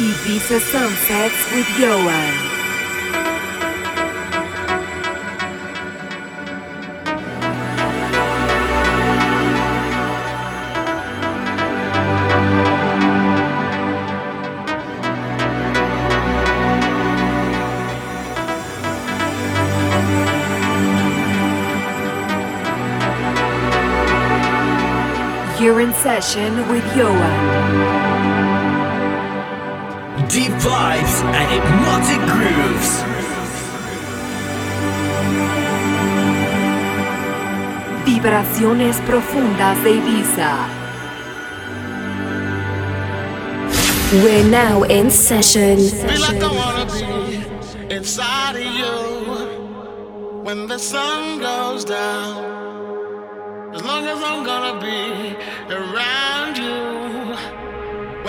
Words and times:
Ibiza 0.00 0.58
Sunsets 0.60 1.52
with 1.52 1.66
Ioan. 1.78 2.32
You're 25.60 25.82
in 25.82 25.92
session 25.92 26.66
with 26.70 26.84
Ioan. 26.96 28.19
Deep 30.30 30.52
vibes 30.62 31.24
and 31.24 31.46
hypnotic 31.50 32.20
grooves. 32.30 33.02
Vibraciones 38.04 39.00
profundas 39.00 39.82
de 39.82 39.90
Ibiza. 39.90 40.68
We're 44.22 44.44
now 44.48 44.84
in 44.84 45.10
session. 45.10 45.78
Feel 45.78 46.20
like 46.20 46.40
I 46.40 46.52
wanna 46.54 46.86
be 46.86 47.92
inside 47.92 48.54
of 48.54 48.62
you 48.62 50.44
when 50.44 50.68
the 50.68 50.78
sun 50.78 51.40
goes 51.40 51.84
down. 51.84 52.44
As 53.74 53.82
long 53.82 54.06
as 54.06 54.22
I'm 54.22 54.44
gonna 54.44 54.78
be 54.80 55.36
around 55.74 56.56
you 56.56 56.79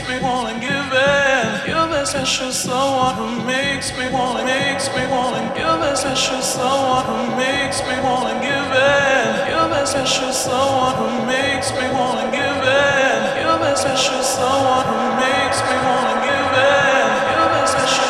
Makes 0.00 0.08
me 0.08 0.26
wanna 0.26 0.58
give 0.60 0.92
in. 0.92 1.68
You're 1.68 1.88
the 1.88 2.04
special 2.04 2.52
someone 2.52 3.14
who 3.16 3.44
makes 3.44 3.96
me 3.98 4.08
wanna 4.08 4.44
makes 4.44 4.88
me 4.96 5.06
wanna. 5.06 5.52
You're 5.58 5.78
the 5.78 5.94
special 5.94 6.40
someone 6.40 7.04
who 7.04 7.36
makes 7.36 7.82
me 7.82 7.94
wanna 8.00 8.40
give 8.40 8.72
in. 8.72 9.50
You're 9.50 9.68
the 9.68 9.84
special 9.84 10.32
someone 10.32 10.94
who 10.96 11.26
makes 11.26 11.72
me 11.72 11.86
wanna 11.92 12.30
give 12.32 12.62
in. 12.64 13.42
You're 13.42 13.58
the 13.58 13.74
special 13.76 14.22
someone 14.22 14.86
who 14.88 15.00
makes 15.20 15.60
me 15.68 15.76
wanna 15.84 16.16
give 16.24 16.52
in. 16.56 17.08
You're 17.32 17.50
the 17.56 17.66
special 17.66 18.09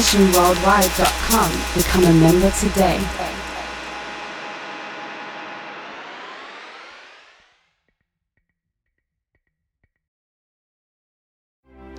sessionworldwide.com. 0.00 1.50
Become 1.76 2.04
a 2.04 2.12
member 2.20 2.50
today. 2.52 2.98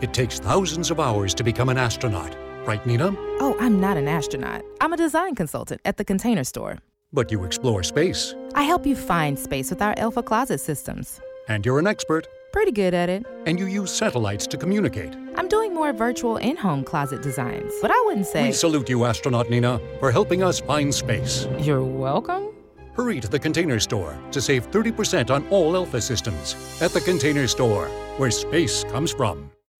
It 0.02 0.14
takes 0.16 0.40
thousands 0.40 0.90
of 0.90 1.00
hours 1.00 1.36
to 1.36 1.44
become 1.44 1.70
an 1.70 1.78
astronaut, 1.78 2.36
right, 2.66 2.84
Nina? 2.88 3.16
Oh, 3.40 3.56
I'm 3.60 3.80
not 3.80 3.98
an 3.98 4.08
astronaut. 4.08 4.64
I'm 4.82 4.94
a 4.94 4.98
design 4.98 5.36
consultant 5.36 5.80
at 5.86 5.98
the 5.98 6.04
Container 6.04 6.44
Store. 6.44 6.80
But 7.14 7.32
you 7.32 7.44
explore 7.44 7.84
space. 7.84 8.34
I 8.56 8.64
help 8.64 8.88
you 8.88 8.96
find 8.96 9.38
space 9.38 9.70
with 9.70 9.82
our 9.82 9.94
Elfa 9.98 10.24
Closet 10.24 10.60
systems. 10.60 11.22
And 11.48 11.64
you're 11.64 11.78
an 11.78 11.86
expert. 11.86 12.28
Pretty 12.52 12.72
good 12.74 12.94
at 12.94 13.10
it. 13.10 13.26
And 13.46 13.58
you 13.58 13.66
use 13.66 13.92
satellites 13.92 14.46
to 14.48 14.58
communicate. 14.58 15.16
I'm 15.38 15.48
doing 15.48 15.74
more 15.74 15.94
virtual 15.94 16.36
in 16.38 16.58
home 16.58 16.84
closet 16.84 17.22
designs, 17.22 17.72
but 17.82 17.92
I 17.92 18.04
wouldn't 18.06 18.26
say. 18.26 18.48
We 18.48 18.52
salute 18.52 18.90
you, 18.90 19.06
astronaut 19.06 19.50
Nina, 19.50 19.80
for 20.00 20.12
helping 20.12 20.44
us 20.44 20.60
find 20.60 20.94
space. 20.94 21.48
You're 21.60 21.84
welcome. 21.84 22.50
Hurry 22.94 23.22
to 23.22 23.30
the 23.30 23.40
Container 23.40 23.80
Store 23.80 24.18
to 24.32 24.42
save 24.42 24.70
30% 24.70 25.30
on 25.30 25.48
all 25.48 25.76
Elfa 25.76 26.02
systems. 26.02 26.56
At 26.82 26.92
the 26.92 27.00
Container 27.00 27.48
Store, 27.48 27.88
where 28.18 28.32
space 28.32 28.84
comes 28.86 29.14
from. 29.14 29.50